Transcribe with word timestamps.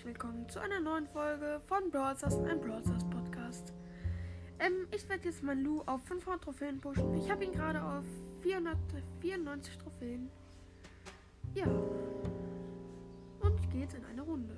herzlich 0.00 0.14
willkommen 0.14 0.48
zu 0.48 0.58
einer 0.60 0.80
neuen 0.80 1.06
Folge 1.08 1.60
von 1.66 1.90
Brawl 1.90 2.16
Stars, 2.16 2.38
ein 2.38 2.58
Brawl 2.58 2.82
Stars 2.82 3.04
Podcast. 3.10 3.74
Ähm, 4.58 4.86
ich 4.96 5.06
werde 5.10 5.26
jetzt 5.28 5.42
mein 5.42 5.62
Lu 5.62 5.82
auf 5.84 6.02
500 6.04 6.42
Trophäen 6.42 6.80
pushen. 6.80 7.14
Ich 7.16 7.30
habe 7.30 7.44
ihn 7.44 7.52
gerade 7.52 7.82
auf 7.82 8.04
494 8.40 9.76
Trophäen. 9.76 10.30
Ja. 11.54 11.66
Und 13.40 13.74
jetzt 13.74 13.94
in 13.94 14.04
eine 14.06 14.22
Runde. 14.22 14.56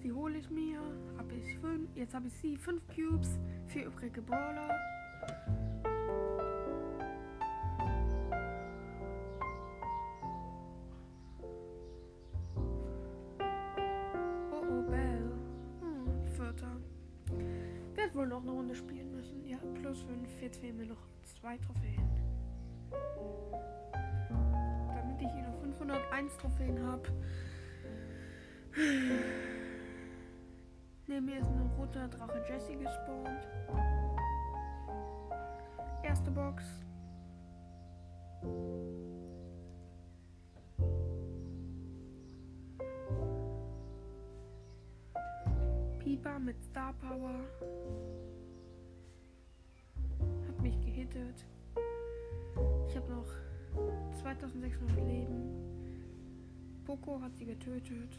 Die 0.00 0.12
hole 0.12 0.38
ich 0.38 0.50
mir. 0.50 0.80
Hab 1.18 1.30
ich 1.32 1.58
fünf, 1.58 1.88
jetzt 1.94 2.14
habe 2.14 2.26
ich 2.26 2.32
sie, 2.34 2.56
5 2.56 2.82
Cubes, 2.88 3.38
4 3.66 3.86
übrige 3.86 4.22
Brawler. 4.22 4.68
Oh 14.50 14.62
oh. 14.62 14.92
Hm, 15.80 16.14
wohl 18.14 18.26
noch 18.26 18.42
eine 18.42 18.50
Runde 18.50 18.74
spielen 18.74 19.10
müssen. 19.12 19.46
Ja, 19.46 19.58
plus 19.80 20.02
5. 20.02 20.40
Jetzt 20.40 20.58
fehlen 20.58 20.76
mir 20.76 20.86
noch 20.86 21.08
zwei 21.40 21.58
Trophäen. 21.58 22.02
Damit 24.94 25.20
ich 25.20 25.32
hier 25.32 25.42
noch 25.42 25.60
501 25.60 26.36
Trophäen 26.38 26.82
habe. 26.82 27.08
Neben 31.12 31.26
mir 31.26 31.40
ist 31.40 31.46
ein 31.46 31.70
roter 31.78 32.08
Drache 32.08 32.42
Jesse 32.48 32.74
gespawnt. 32.74 33.46
Erste 36.02 36.30
Box. 36.30 36.64
Pieper 45.98 46.38
mit 46.38 46.56
Star 46.64 46.94
Power. 46.94 47.34
Hat 50.48 50.62
mich 50.62 50.80
gehittet. 50.80 51.44
Ich 52.88 52.96
habe 52.96 53.12
noch 53.12 53.28
2600 54.22 54.96
Leben. 54.96 55.42
Poco 56.86 57.20
hat 57.20 57.36
sie 57.36 57.44
getötet. 57.44 58.16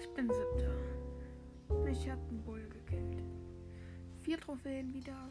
Ich 0.00 0.08
bin 0.14 0.28
siebter. 0.28 0.72
Mich 1.84 2.10
hat 2.10 2.18
ein 2.30 2.42
Bull 2.44 2.68
gekillt. 2.68 3.22
Vier 4.20 4.38
Trophäen 4.40 4.92
wieder. 4.92 5.30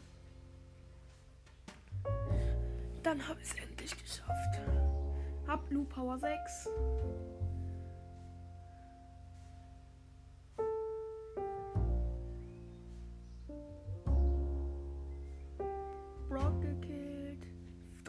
Dann 3.02 3.26
habe 3.26 3.40
ich 3.40 3.48
es 3.48 3.54
endlich 3.54 4.02
geschafft. 4.02 4.60
Hab 5.46 5.66
Blue 5.68 5.84
Power 5.84 6.18
6. 6.18 6.68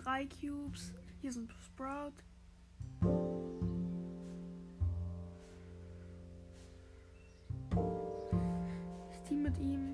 Drei 0.10 0.26
Cubes. 0.26 0.92
Hier 1.22 1.32
sind 1.32 1.54
Sprout. 1.54 2.14
Ich 9.12 9.20
team 9.20 9.44
mit 9.44 9.56
ihm. 9.60 9.89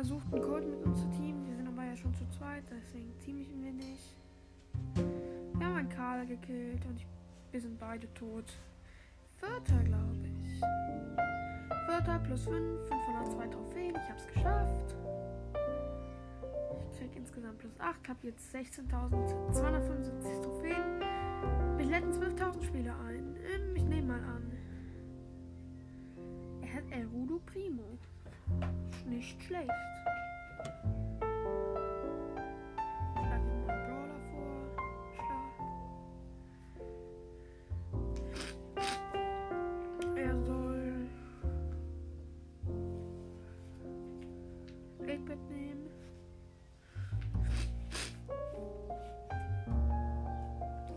Versucht 0.00 0.32
einen 0.32 0.42
Code 0.42 0.66
mit 0.66 0.82
uns 0.86 0.98
zu 0.98 1.10
teamen. 1.10 1.46
Wir 1.46 1.56
sind 1.56 1.68
aber 1.68 1.84
ja 1.84 1.94
schon 1.94 2.14
zu 2.14 2.26
zweit, 2.30 2.64
deswegen 2.70 3.12
team 3.18 3.38
ich 3.42 3.50
wir 3.52 3.70
nicht. 3.70 4.16
Wir 4.94 5.66
haben 5.66 5.76
einen 5.76 5.90
Karl 5.90 6.26
gekillt 6.26 6.86
und 6.86 6.96
ich, 6.96 7.06
wir 7.50 7.60
sind 7.60 7.78
beide 7.78 8.10
tot. 8.14 8.50
Vierter, 9.36 9.82
glaube 9.84 10.16
ich. 10.26 10.58
Vierter 11.86 12.18
plus 12.20 12.44
5, 12.44 12.88
502 12.88 13.46
Trophäen. 13.48 13.94
Ich 13.94 14.08
hab's 14.08 14.26
geschafft. 14.26 14.96
Ich 16.92 16.98
krieg 16.98 17.14
insgesamt 17.14 17.58
plus 17.58 17.78
8, 17.78 18.08
hab 18.08 18.24
jetzt 18.24 18.54
16.275 18.54 20.42
Trophäen. 20.42 21.76
Mich 21.76 21.90
leiten 21.90 22.10
12.000 22.10 22.62
Spieler 22.62 22.98
ein. 23.06 23.36
Ähm, 23.36 23.76
ich 23.76 23.84
nehme 23.84 24.14
mal 24.14 24.24
an. 24.24 24.50
Er 26.62 26.72
hat 26.72 26.84
El 26.90 27.04
Rudo 27.08 27.38
Primo. 27.44 27.98
Nicht 29.10 29.42
schlecht. 29.42 29.68
Schlag 33.12 33.42
ihm 33.42 33.66
mal 33.66 33.78
Brawler 33.84 34.20
vor. 34.30 34.54
Schlag. 35.16 35.50
Er 40.16 40.34
soll 40.44 41.08
8-Bit 45.02 45.42
nehmen. 45.50 45.90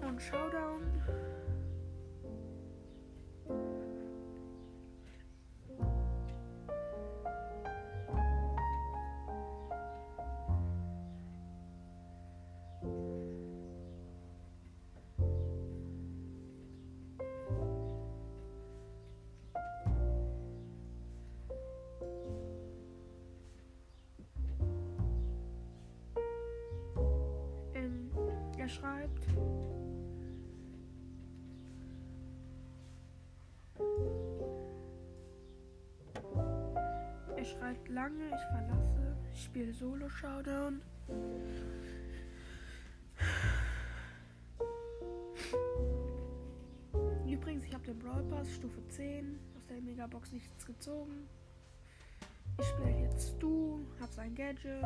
Und 0.07 0.21
Showdown. 0.21 1.02
Er 28.63 28.69
schreibt. 28.69 29.27
Er 37.35 37.45
schreibt 37.45 37.89
lange, 37.89 38.27
ich 38.27 38.41
verlasse. 38.55 39.17
Ich 39.33 39.43
spiele 39.43 39.73
Solo 39.73 40.07
Showdown. 40.07 40.81
Übrigens, 47.27 47.65
ich 47.65 47.73
habe 47.73 47.83
den 47.83 47.99
Brawl 47.99 48.23
Pass 48.29 48.49
Stufe 48.55 48.87
10 48.87 49.39
aus 49.57 49.65
der 49.65 49.81
Megabox 49.81 50.31
nichts 50.31 50.65
gezogen. 50.65 51.27
Ich 52.61 52.67
spiele 52.67 53.01
jetzt 53.01 53.35
Stu, 53.35 53.79
hab 53.99 54.13
sein 54.13 54.33
Gadget. 54.33 54.85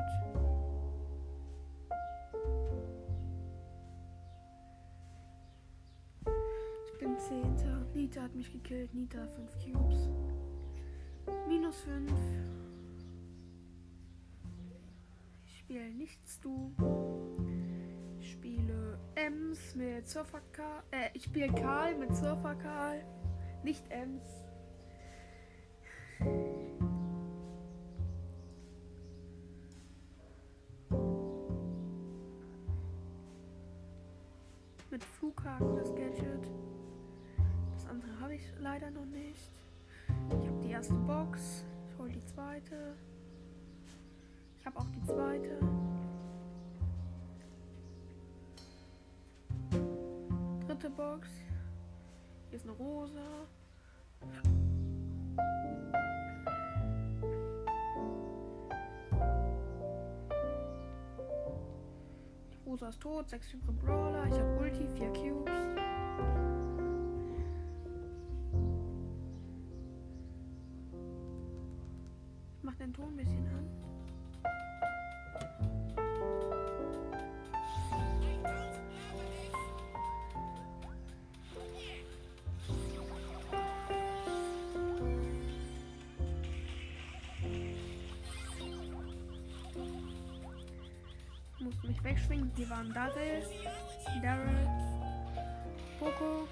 Nita 8.08 8.22
hat 8.22 8.36
mich 8.36 8.50
gekillt. 8.50 8.94
Nita 8.94 9.28
5 9.28 9.52
Cubes. 9.66 10.10
Minus 11.46 11.82
5. 11.82 12.10
Ich 15.46 15.58
spiele 15.58 15.94
nichts 15.94 16.40
du. 16.40 16.72
Ich 18.18 18.32
spiele 18.32 18.98
Ems 19.16 19.76
mit 19.76 20.08
Surfer 20.08 20.40
Karl. 20.54 20.84
Äh, 20.92 21.10
ich 21.16 21.26
spiele 21.26 21.54
Karl 21.54 21.98
mit 21.98 22.16
Surfer 22.16 22.56
Karl. 22.56 23.04
Nicht 23.66 23.84
Ems. 23.90 24.24
Leider 38.68 38.92
noch 38.92 39.06
nicht. 39.06 39.54
Ich 40.42 40.48
habe 40.48 40.60
die 40.62 40.72
erste 40.72 40.94
Box. 40.94 41.64
Ich 41.90 41.98
hole 41.98 42.12
die 42.12 42.26
zweite. 42.26 42.96
Ich 44.58 44.66
habe 44.66 44.78
auch 44.78 44.90
die 44.90 45.04
zweite. 45.04 45.58
Dritte 50.66 50.90
Box. 50.90 51.30
Hier 52.50 52.58
ist 52.58 52.66
eine 52.66 52.74
rosa. 52.74 53.48
Rosa 62.66 62.90
ist 62.90 63.00
tot. 63.00 63.30
Sechs 63.30 63.48
Typen 63.48 63.78
Brawler. 63.78 64.26
Ich 64.26 64.34
habe 64.34 64.60
Ulti, 64.60 64.88
vier 64.90 65.14
Cubes. 65.14 65.78
Mich 91.88 92.04
wegschwingen. 92.04 92.52
Hier 92.56 92.70
waren 92.70 92.94
Daryl, 92.94 93.44
Daryl, 94.22 94.68
Poco, 96.00 96.48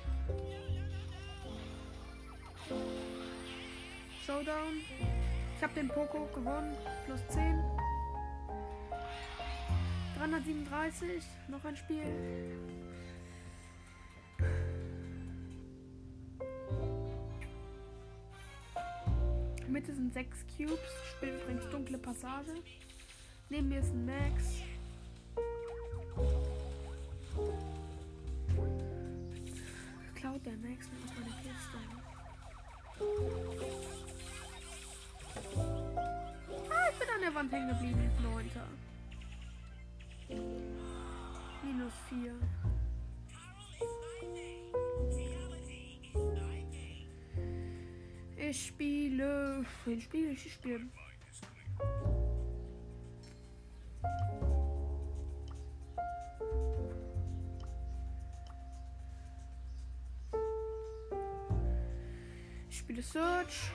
Showdown. 4.26 4.82
Ich 5.56 5.64
habe 5.64 5.74
den 5.74 5.88
Poco 5.88 6.28
gewonnen. 6.34 6.76
Plus 7.06 7.22
10. 7.30 7.62
337. 10.18 11.24
Noch 11.48 11.64
ein 11.64 11.76
Spiel. 11.76 12.04
Mitte 19.68 19.94
sind 19.94 20.14
6 20.14 20.46
Cubes. 20.58 20.80
Spiel 21.12 21.30
übrigens 21.30 21.70
dunkle 21.70 21.98
Passage. 21.98 22.54
Neben 23.50 23.70
mir 23.70 23.80
ist 23.80 23.92
ein 23.92 24.06
Max. 24.06 24.65
Mir 30.76 31.00
aus 31.04 31.14
meiner 31.16 31.36
Kiste. 31.42 31.78
Ah, 36.70 36.90
ich 36.92 37.00
bin 37.00 37.10
an 37.16 37.22
der 37.22 37.34
Wand 37.36 37.52
hängen 37.52 37.70
geblieben. 37.70 38.12
Neunter. 38.22 38.68
Minus 41.64 41.94
vier. 42.10 42.36
Ich 48.38 48.66
spiele. 48.68 49.66
Wen 49.86 50.02
spiele 50.02 50.32
ich? 50.32 50.46
Ich 50.46 50.54
spiele. 50.54 50.88
Search. 63.46 63.72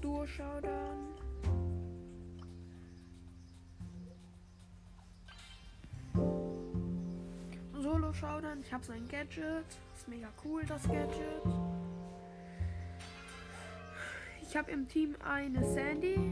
Duo 0.00 0.26
Showdown. 0.26 1.14
Solo 7.80 8.12
Showdown. 8.12 8.60
Ich 8.60 8.72
habe 8.72 8.84
so 8.84 8.92
ein 8.92 9.06
Gadget. 9.08 9.64
Ist 9.94 10.08
mega 10.08 10.28
cool, 10.44 10.62
das 10.66 10.82
Gadget. 10.84 11.42
Ich 14.42 14.56
habe 14.56 14.70
im 14.70 14.88
Team 14.88 15.16
eine 15.24 15.64
Sandy. 15.64 16.23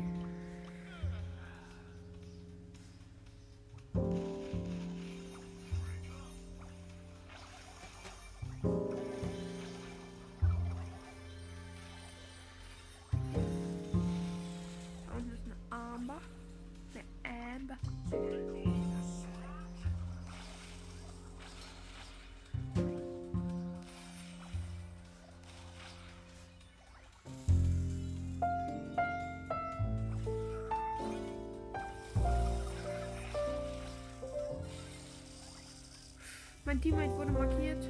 Mein 36.65 36.81
Teammate 36.81 37.11
wurde 37.17 37.33
markiert. 37.33 37.85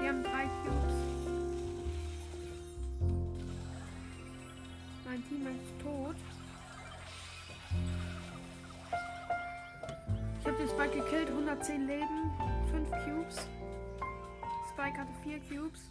Wir 0.00 0.08
haben 0.08 0.22
drei 0.22 0.44
Cubes. 0.62 0.94
Mein 5.04 5.28
Teammate 5.28 5.56
ist 5.56 5.82
tot. 5.82 6.16
Ich 10.40 10.46
habe 10.46 10.56
den 10.56 10.68
Spike 10.68 11.02
gekillt, 11.02 11.28
110 11.30 11.86
Leben, 11.88 12.30
5 12.70 12.90
Cubes. 13.04 13.48
Spike 14.70 14.98
hatte 14.98 15.12
4 15.24 15.40
Cubes. 15.40 15.90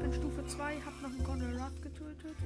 Bin 0.00 0.12
Stufe 0.12 0.44
2, 0.46 0.80
hab 0.80 1.00
noch 1.00 1.10
einen 1.10 1.60
Rod 1.60 1.80
getötet. 1.80 2.36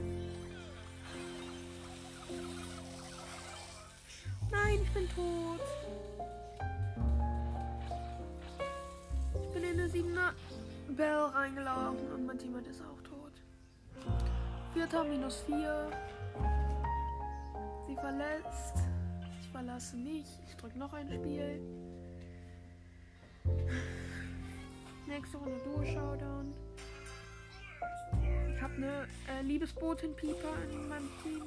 Nein, 4.53 4.81
ich 4.83 4.93
bin 4.93 5.09
tot. 5.09 5.61
Ich 9.43 9.49
bin 9.55 9.65
in 9.65 9.81
eine 9.81 9.89
7er 9.89 10.33
Bell 10.95 11.25
reingelaufen 11.35 12.13
und 12.13 12.27
mein 12.27 12.39
Teammate 12.39 12.69
ist 12.69 12.83
auch 12.83 13.03
tot. 13.03 13.33
Vierter 14.75 15.05
minus 15.05 15.41
4. 15.47 15.91
Sie 17.87 17.95
verletzt. 17.95 18.77
Ich 19.41 19.49
verlasse 19.49 19.97
mich. 19.97 20.27
Ich 20.47 20.57
drücke 20.57 20.79
noch 20.79 20.93
ein 20.93 21.09
Spiel. 21.11 21.61
Nächste 25.07 25.39
Runde 25.39 25.59
Duo 25.65 25.85
Showdown. 25.85 26.55
Ich 28.55 28.63
habe 28.63 28.75
eine 28.75 29.09
äh, 29.29 29.43
Liebesbotin 29.43 30.15
Pieper 30.15 30.55
in 30.71 30.89
meinem 30.89 31.09
Team. 31.23 31.43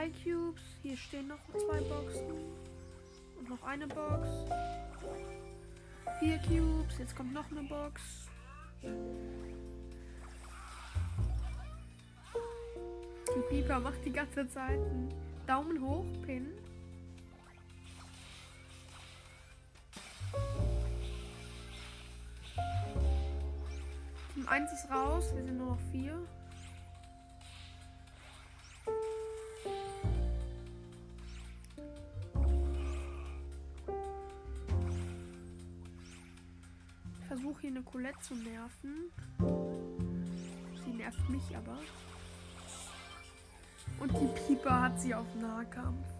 drei 0.00 0.10
Cubes. 0.24 0.62
Hier 0.82 0.96
stehen 0.96 1.28
noch 1.28 1.38
zwei 1.52 1.80
Boxen. 1.80 2.30
Und 3.38 3.50
noch 3.50 3.62
eine 3.62 3.86
Box. 3.86 4.28
Vier 6.18 6.38
Cubes. 6.38 6.98
Jetzt 6.98 7.14
kommt 7.14 7.34
noch 7.34 7.50
eine 7.50 7.62
Box. 7.62 8.00
Die 13.36 13.42
Pieper 13.48 13.80
macht 13.80 14.04
die 14.04 14.12
ganze 14.12 14.48
Zeit 14.48 14.78
einen 14.78 15.12
Daumen 15.46 15.80
hoch, 15.80 16.06
Pin. 16.24 16.46
Team 24.34 24.48
1 24.48 24.72
ist 24.72 24.90
raus, 24.90 25.30
wir 25.34 25.44
sind 25.44 25.58
nur 25.58 25.76
noch 25.76 25.80
vier. 25.92 26.26
Colette 37.92 38.20
zu 38.20 38.34
nerven. 38.34 39.10
Sie 40.84 40.92
nervt 40.92 41.28
mich 41.28 41.56
aber. 41.56 41.78
Und 43.98 44.12
die 44.12 44.40
Pieper 44.40 44.82
hat 44.82 45.00
sie 45.00 45.14
auf 45.14 45.26
Nahkampf. 45.34 46.19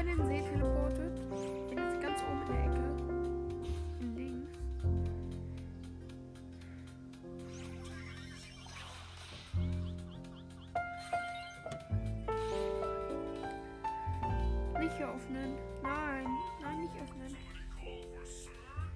Über 0.00 0.08
den 0.08 0.26
See 0.26 0.42
teleportet. 0.42 1.20
Bin 1.68 1.78
jetzt 1.78 2.00
ganz 2.00 2.22
oben 2.22 2.40
in 2.42 2.48
der 2.48 2.64
Ecke. 2.64 2.84
Links. 4.16 4.58
Nicht 14.78 15.02
öffnen. 15.02 15.54
Nein, 15.82 16.26
nein, 16.62 16.80
nicht 16.80 16.94
öffnen. 17.02 17.36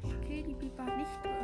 Okay, 0.03 0.45
die 0.47 0.55
Biber 0.55 0.85
hat 0.87 0.97
nicht 0.97 1.23
geöffnet. 1.23 1.44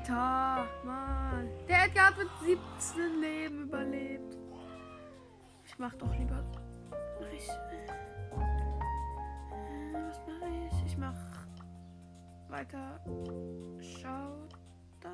Dritter. 0.00 0.66
Mann. 0.84 1.48
Der 1.68 1.84
Edgar 1.84 2.06
hat 2.06 2.18
mit 2.18 2.28
17 2.78 3.20
Leben 3.20 3.62
überlebt. 3.62 4.36
Ich 5.64 5.78
mach 5.78 5.94
doch 5.94 6.12
lieber. 6.16 6.42
Mach 7.20 7.32
ich. 7.32 7.48
Äh, 7.48 7.88
was 9.94 10.20
mache 10.26 10.50
ich? 10.66 10.86
Ich 10.86 10.96
mach 10.96 11.14
weiter. 12.48 13.00
Shoutout. 13.80 15.10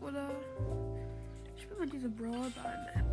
Oder 0.00 0.30
ich 1.56 1.62
spiele 1.62 1.78
mal 1.80 1.88
diese 1.88 2.08
Brawl 2.08 2.50
Ball 2.62 3.05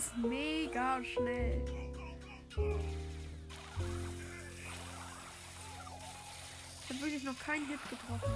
ist 0.00 0.16
mega 0.16 1.04
schnell. 1.04 1.62
Ich 6.82 6.88
habe 6.88 7.00
wirklich 7.02 7.22
noch 7.22 7.38
keinen 7.38 7.66
Hit 7.66 7.80
getroffen. 7.90 8.32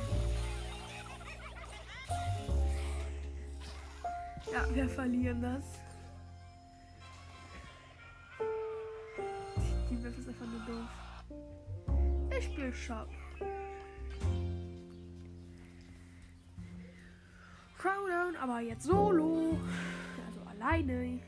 Ja, 4.52 4.74
wir 4.74 4.88
verlieren 4.90 5.40
das. 5.40 5.64
Die 9.88 10.04
Waffe 10.04 10.20
ist 10.20 10.28
einfach 10.28 10.46
nur 10.46 10.60
doof. 10.66 10.90
Ich 12.38 12.44
spiele 12.44 12.74
Shop. 12.74 13.08
Crowdown, 17.78 18.36
aber 18.36 18.60
jetzt 18.60 18.84
solo. 18.84 19.58
Also 20.26 20.42
alleine. 20.42 21.20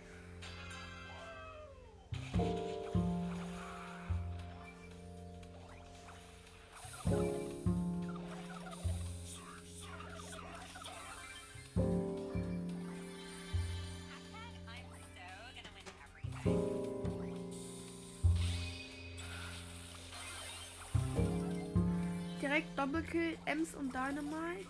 Direkt 22.87 23.09
Doppelkill, 23.13 23.39
Ems 23.47 23.75
und 23.75 23.93
Dynamite. 23.93 24.69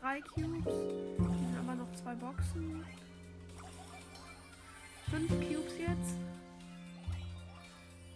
Drei 0.00 0.20
Cubes. 0.20 0.64
Dann 0.64 1.56
aber 1.60 1.74
noch 1.74 1.92
zwei 1.94 2.14
Boxen. 2.14 2.84
Fünf 5.10 5.28
Cubes 5.28 5.78
jetzt. 5.78 6.16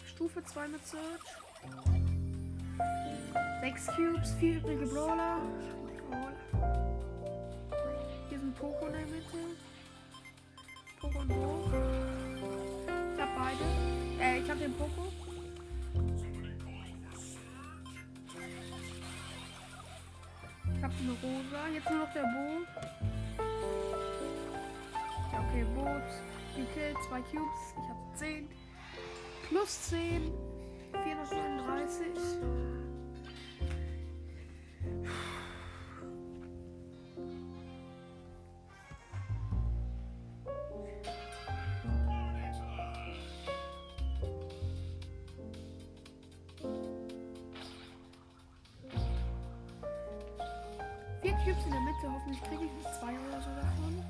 Stufe 0.07 0.45
2 0.45 0.69
mit 0.69 0.87
Search. 0.87 1.03
Sechs 3.61 3.87
Cubes, 3.97 4.35
vier 4.39 4.57
übrige 4.57 4.87
Brawler. 4.87 5.41
Brawler. 6.09 6.33
Hier 8.29 8.39
sind 8.39 8.55
Poco 8.57 8.87
in 8.87 8.93
der 8.93 9.01
Mitte. 9.03 9.39
Poco 11.01 11.19
und 11.19 11.29
Bo. 11.29 11.71
Ich 13.15 13.21
hab 13.21 13.37
beide. 13.37 13.65
Äh, 14.21 14.41
ich 14.41 14.51
hab 14.51 14.59
den 14.59 14.73
Poco. 14.75 15.22
Eine 21.01 21.13
Rosa. 21.23 21.69
Jetzt 21.73 21.91
nur 21.91 21.99
noch 22.01 22.13
der 22.13 22.23
Bo. 22.23 22.65
Ja, 25.33 25.45
okay, 25.49 25.65
Boot. 25.75 26.03
Gekillt, 26.57 26.97
zwei 27.09 27.21
Cubes. 27.23 27.75
Ich 27.77 27.89
hab 27.89 28.17
10. 28.17 28.49
Plus 29.49 29.83
10. 29.89 30.33
439. 30.93 32.82
Vier 51.33 51.55
Cubes 51.55 51.65
in 51.65 51.73
der 51.73 51.81
Mitte. 51.81 52.13
Hoffentlich 52.13 52.43
kriege 52.43 52.65
ich 52.67 52.73
nicht 52.73 52.95
zwei 53.01 53.13
oder 53.13 53.41
so 53.41 53.49
davon. 53.57 54.05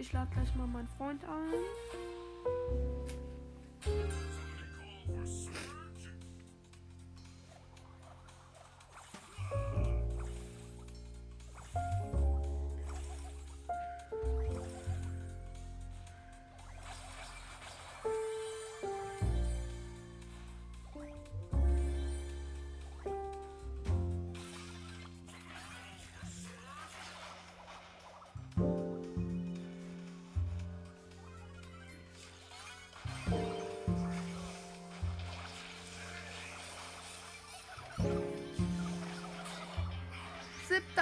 Ich 0.00 0.12
lade 0.14 0.30
gleich 0.32 0.54
mal 0.54 0.66
meinen 0.66 0.88
Freund 0.96 1.22
ein. 1.24 2.09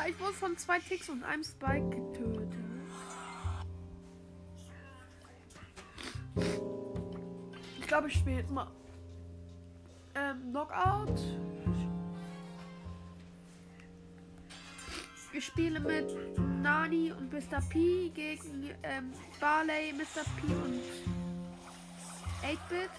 Ich 0.09 0.19
wurde 0.21 0.33
von 0.33 0.57
zwei 0.57 0.79
Ticks 0.79 1.09
und 1.09 1.23
einem 1.23 1.45
Spike 1.45 1.91
getötet. 1.91 2.53
Ich 7.79 7.87
glaube, 7.87 8.09
ich 8.09 8.15
spiele 8.15 8.37
jetzt 8.37 8.51
mal 8.51 8.71
ähm, 10.15 10.51
Knockout. 10.51 11.21
Ich 15.33 15.45
spiele 15.45 15.81
mit 15.81 16.17
Nani 16.63 17.13
und 17.13 17.31
Mr. 17.33 17.61
P 17.69 18.09
gegen 18.11 18.71
ähm, 18.83 19.13
Barley, 19.41 19.93
Mr. 19.93 20.25
P 20.41 20.53
und 20.53 20.81
8-Bit. 22.43 22.91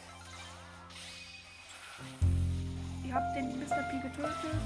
Ich 3.04 3.12
habe 3.12 3.26
den 3.36 3.60
Mr. 3.60 3.84
P 3.90 4.00
getötet. 4.08 4.62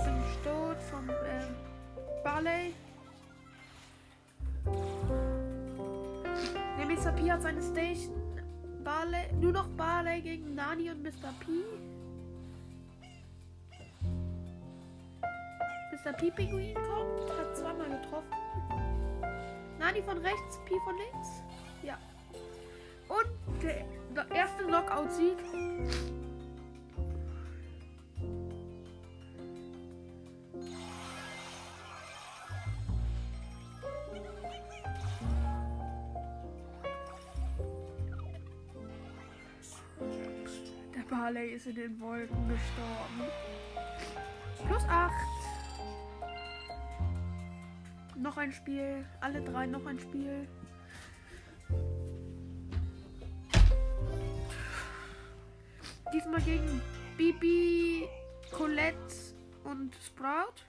Ich 0.00 0.06
bin 0.06 0.22
tot 0.42 0.78
vom 0.90 1.10
ähm, 1.10 1.54
Barley. 2.24 2.74
Der 6.78 6.86
Mr. 6.86 7.12
P 7.12 7.30
hat 7.30 7.42
seine 7.42 7.60
Station. 7.60 8.16
Barley, 8.82 9.30
nur 9.38 9.52
noch 9.52 9.68
Barley 9.76 10.22
gegen 10.22 10.54
Nani 10.54 10.90
und 10.90 11.02
Mr. 11.02 11.34
P. 11.40 11.52
Mr. 15.92 16.12
P 16.14 16.30
Pinguin 16.30 16.74
kommt, 16.74 17.38
hat 17.38 17.54
zweimal 17.54 17.90
getroffen. 17.90 18.24
Nani 19.78 20.02
von 20.02 20.16
rechts, 20.18 20.58
P 20.64 20.76
von 20.80 20.96
links. 20.96 21.42
Ja. 21.82 21.98
Und 23.08 23.62
der, 23.62 23.84
der 24.16 24.34
erste 24.34 24.64
Knockout-Sieg. 24.64 25.36
Barley 41.10 41.54
ist 41.54 41.66
in 41.66 41.74
den 41.74 42.00
Wolken 42.00 42.48
gestorben. 42.48 43.28
Plus 44.64 44.84
8. 44.88 45.12
Noch 48.16 48.36
ein 48.36 48.52
Spiel. 48.52 49.04
Alle 49.20 49.42
drei 49.42 49.66
noch 49.66 49.84
ein 49.86 49.98
Spiel. 49.98 50.46
Diesmal 56.14 56.40
gegen 56.42 56.80
Bibi, 57.16 58.08
Colette 58.52 59.34
und 59.64 59.96
Sprout. 59.96 60.64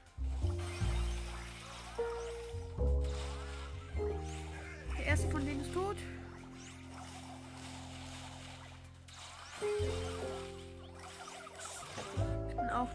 Der 4.97 5.05
erste 5.05 5.29
von 5.29 5.45
denen 5.45 5.61
ist 5.61 5.73
tot. 5.73 5.97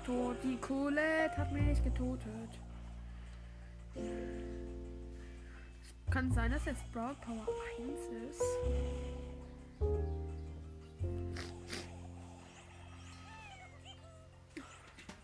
Tot. 0.06 0.36
Die 0.42 0.56
Colette 0.58 1.36
hat 1.36 1.52
mich 1.52 1.82
getötet. 1.82 2.60
Es 6.06 6.12
kann 6.12 6.30
sein, 6.32 6.52
dass 6.52 6.64
jetzt 6.64 6.82
Sprout 6.82 7.16
Power 7.20 7.46
1 7.78 8.30
ist. 8.30 8.42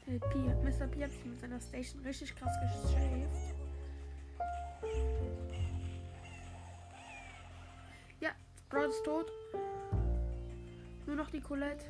Der 0.06 0.18
P, 0.18 0.38
Mr. 0.38 0.86
P 0.88 1.04
hat 1.04 1.12
sich 1.12 1.24
mit 1.24 1.40
seiner 1.40 1.60
Station 1.60 2.02
richtig 2.02 2.34
krass 2.34 2.52
geschäft. 2.60 3.54
Ja, 8.20 8.30
Sprout 8.66 8.88
ist 8.88 9.04
tot. 9.04 9.26
Nur 11.06 11.16
noch 11.16 11.30
die 11.30 11.40
Colette. 11.40 11.86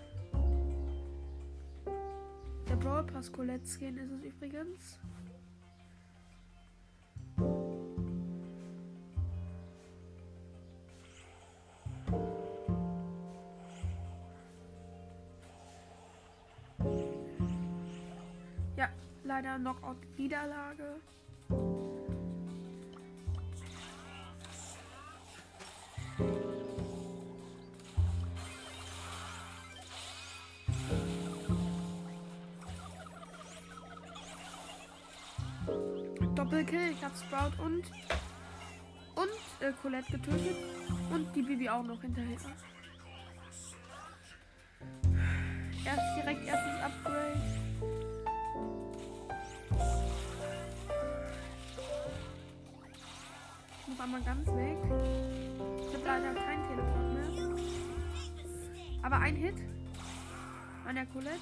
Brawl 2.83 3.05
Pass 3.05 3.31
Colette 3.31 3.65
Skin 3.65 3.97
ist 3.97 4.11
es 4.11 4.25
übrigens. 4.25 4.99
Ja, 18.77 18.89
leider 19.23 19.59
Knockout-Niederlage. 19.59 21.01
Doppelkill, 36.53 36.91
ich 36.91 37.03
habe 37.03 37.15
Sprout 37.17 37.65
und 37.65 37.83
und 39.15 39.67
äh, 39.67 39.73
Colette 39.81 40.13
getötet 40.13 40.57
und 41.11 41.35
die 41.35 41.41
Bibi 41.41 41.67
auch 41.71 41.83
noch 41.83 41.99
hinterher. 42.03 42.37
Erst 45.87 46.17
direkt 46.17 46.47
erstes 46.47 46.83
Upgrade. 46.83 47.41
Ich 53.81 53.89
muss 53.89 54.01
einmal 54.01 54.21
ganz 54.21 54.47
weg. 54.49 54.77
Ich 55.89 55.95
habe 55.95 56.05
leider 56.05 56.35
kein 56.35 56.69
Telefon 56.69 57.15
mehr. 57.15 57.57
Aber 59.03 59.17
ein 59.17 59.37
Hit 59.37 59.57
an 60.87 60.97
der 60.97 61.07
Colette. 61.07 61.41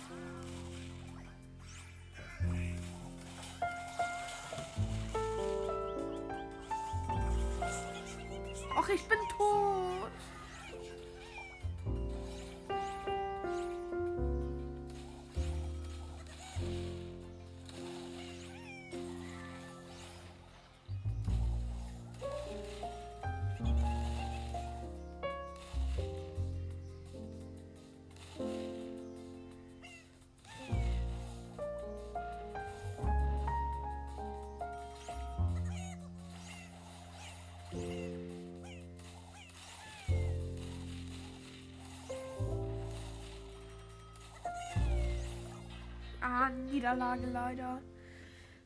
Ah, 46.20 46.48
Niederlage 46.48 47.26
leider. 47.32 47.80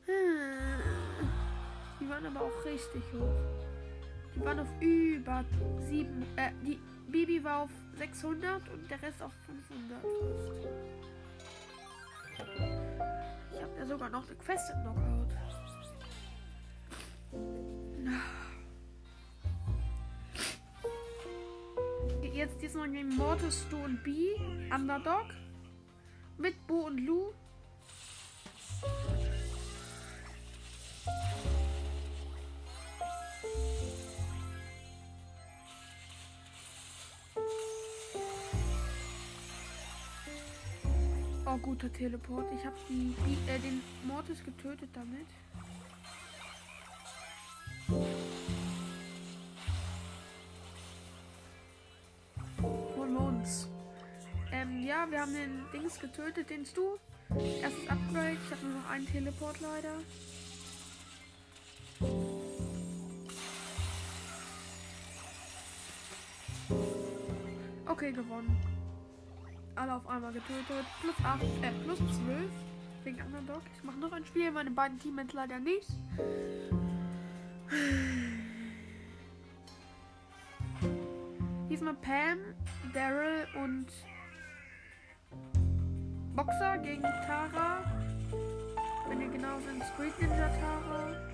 Hm. 0.07 1.25
Die 2.01 2.09
waren 2.09 2.27
aber 2.27 2.43
auch 2.43 2.65
richtig 2.65 3.03
hoch. 3.13 3.35
Die 4.35 4.45
waren 4.45 4.59
auf 4.59 4.69
über 4.81 5.45
7. 5.81 6.27
Äh, 6.37 6.51
die 6.63 6.81
Bibi 7.09 7.43
war 7.45 7.61
auf 7.61 7.71
600 7.97 8.69
und 8.71 8.91
der 8.91 9.01
Rest 9.03 9.23
auf 9.23 9.33
500 9.47 10.03
fast. 12.39 12.55
Ich 13.53 13.63
habe 13.63 13.79
ja 13.79 13.87
sogar 13.87 14.11
noch 14.11 14.27
eine 14.27 14.37
Quest 14.37 14.71
im 14.71 14.83
Knockout. 14.83 15.15
Jetzt 22.35 22.61
diesmal 22.61 22.91
gegen 22.91 23.17
Mortis, 23.17 23.63
Stu 23.63 23.77
und 23.77 24.03
B. 24.03 24.35
Underdog. 24.75 25.27
Mit 26.37 26.67
Bo 26.67 26.87
und 26.87 26.99
Lou. 26.99 27.33
Oh, 41.55 41.59
guter 41.59 41.93
Teleport. 41.93 42.47
Ich 42.53 42.67
habe 42.67 42.75
äh, 43.47 43.59
den 43.61 43.81
Mortis 44.03 44.43
getötet 44.43 44.89
damit. 44.93 45.27
Holen 52.97 53.13
wir 53.13 53.21
uns. 53.21 53.69
Ähm, 54.51 54.83
ja, 54.85 55.07
wir 55.09 55.21
haben 55.21 55.33
den 55.33 55.63
Dings 55.73 56.01
getötet, 56.01 56.51
den 56.51 56.67
Stu. 56.67 56.97
Erstes 57.63 57.89
Upgrade. 57.89 58.37
Ich 58.45 58.51
habe 58.51 58.67
nur 58.67 58.81
noch 58.81 58.91
einen 58.91 59.07
Teleport 59.07 59.61
leider. 59.61 59.95
Okay, 67.87 68.11
gewonnen. 68.11 68.74
Alle 69.77 69.95
auf 69.95 70.07
einmal 70.07 70.33
getötet. 70.33 70.87
Plus 71.01 71.15
8, 71.25 71.43
äh, 71.63 71.71
plus 71.85 71.99
12. 71.99 72.51
Wegen 73.05 73.21
Underdog. 73.23 73.63
Ich 73.77 73.85
mache 73.85 73.99
noch 73.99 74.13
ein 74.13 74.25
Spiel. 74.25 74.51
Meine 74.51 74.71
beiden 74.71 74.99
Teammates 74.99 75.35
leider 75.35 75.59
nicht. 75.59 75.89
Diesmal 81.69 81.95
Pam, 81.95 82.39
Daryl 82.93 83.47
und 83.63 83.87
Boxer 86.35 86.79
gegen 86.79 87.03
Tara. 87.03 87.85
Wenn 89.09 89.21
ihr 89.21 89.29
genau 89.29 89.59
sind, 89.61 89.83
Street 89.85 90.19
Ninja 90.21 90.49
Tara. 90.49 91.34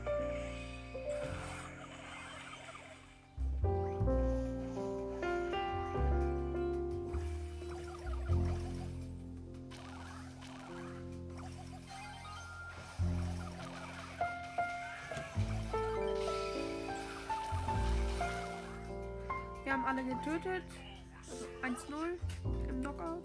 Haben 19.81 19.99
alle 19.99 20.05
getötet. 20.05 20.65
Also 21.31 21.47
1-0 21.63 22.69
im 22.69 22.81
Knockout. 22.81 23.23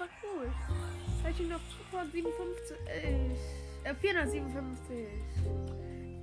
War 0.00 0.08
cool. 0.22 0.50
Hätte 1.22 1.42
ich 1.42 1.48
noch 1.50 1.60
457, 1.90 2.76
äh, 3.84 3.94
457. 3.94 5.06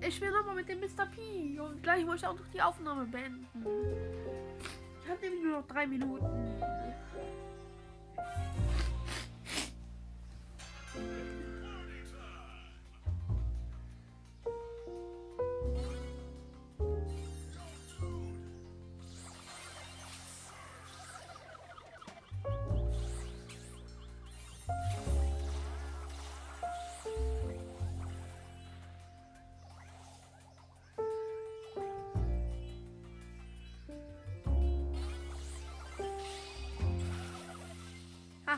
Ich 0.01 0.15
spiele 0.15 0.31
nochmal 0.31 0.55
mit 0.55 0.67
dem 0.67 0.79
Mr. 0.79 1.05
P. 1.05 1.59
Und 1.59 1.83
gleich 1.83 2.03
muss 2.03 2.15
ich 2.15 2.25
auch 2.25 2.33
noch 2.33 2.47
die 2.51 2.59
Aufnahme 2.59 3.05
beenden. 3.05 3.47
Ich 5.03 5.09
habe 5.11 5.21
nämlich 5.21 5.43
nur 5.43 5.59
noch 5.59 5.67
drei 5.67 5.85
Minuten. 5.85 6.25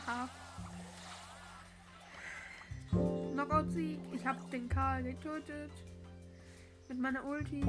Haha. 0.09 0.27
Knockout-Sieg. 3.33 3.99
Ich 4.11 4.25
habe 4.25 4.39
den 4.51 4.67
Karl 4.67 5.03
getötet. 5.03 5.71
Mit 6.87 6.99
meiner 6.99 7.23
Ulti. 7.23 7.63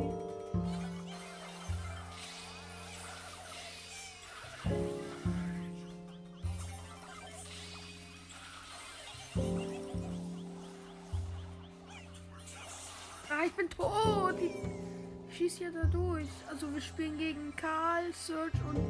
Ah, 13.28 13.44
ich 13.44 13.52
bin 13.52 13.68
tot. 13.68 14.36
Ich 14.40 15.36
schieß 15.36 15.58
hier 15.58 15.72
da 15.72 15.84
durch. 15.84 16.28
Also 16.48 16.72
wir 16.72 16.80
spielen 16.80 17.18
gegen 17.18 17.54
Karl, 17.54 18.10
Serge 18.14 18.58
und 18.70 18.80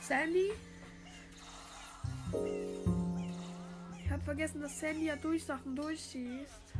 Sandy. 0.00 0.52
Habe 4.20 4.24
vergessen, 4.24 4.60
dass 4.60 4.78
Sandy 4.78 5.06
ja 5.06 5.16
durch 5.16 5.44
Sachen 5.44 5.74
durchschießt. 5.74 6.74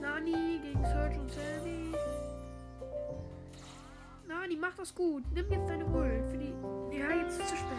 Nani 0.00 0.60
gegen 0.62 0.84
Serge 0.84 1.20
und 1.20 1.30
Sandy. 1.30 1.92
Nani, 4.26 4.56
mach 4.56 4.74
das 4.74 4.94
gut. 4.94 5.22
Nimm 5.32 5.50
jetzt 5.50 5.68
deine 5.68 5.86
Ult 5.86 6.30
für 6.30 6.38
die. 6.38 6.52
Ja, 6.98 7.14
jetzt 7.14 7.38
ist 7.38 7.44
es 7.44 7.50
zu 7.50 7.56
spät. 7.56 7.78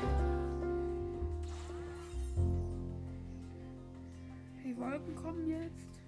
Die 4.63 4.77
Wolken 4.77 5.15
kommen 5.15 5.49
jetzt. 5.49 5.98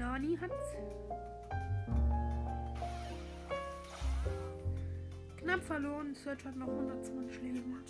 Nani 0.00 0.34
hat's. 0.40 0.54
Knapp 5.36 5.62
verloren. 5.62 6.14
Search 6.14 6.42
hat 6.46 6.56
noch 6.56 6.68
120 6.68 7.42
Leben. 7.42 7.84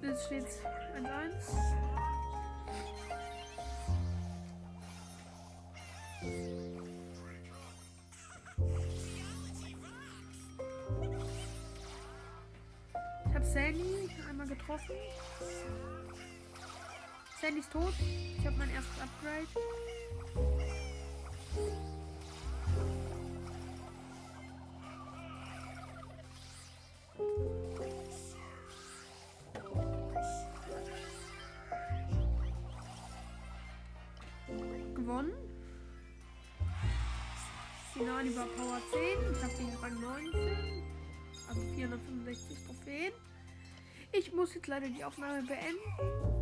Jetzt 0.00 0.26
steht's 0.26 0.60
1-1. 0.96 1.08
Ich 13.26 13.34
habe 13.34 13.44
Sandy 13.44 14.08
einmal 14.28 14.46
getroffen. 14.46 14.94
Sandy 17.42 17.58
ist 17.58 17.72
tot. 17.72 17.92
Ich 18.38 18.46
habe 18.46 18.56
mein 18.56 18.70
erstes 18.70 19.02
Upgrade. 19.02 19.48
Gewonnen. 34.94 35.32
Sinani 37.92 38.36
war 38.36 38.46
Power 38.46 38.80
10. 38.92 39.32
Ich 39.32 39.42
habe 39.42 39.52
den 39.54 39.74
Rang 39.82 40.00
19. 40.00 40.84
Also 41.48 41.60
465 41.74 42.66
Trophäen. 42.66 43.12
Ich 44.12 44.32
muss 44.32 44.54
jetzt 44.54 44.68
leider 44.68 44.88
die 44.88 45.02
Aufnahme 45.02 45.42
beenden. 45.42 46.41